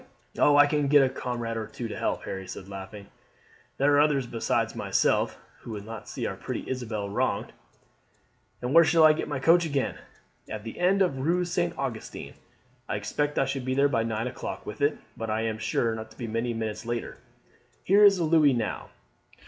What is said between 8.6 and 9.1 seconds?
"And where shall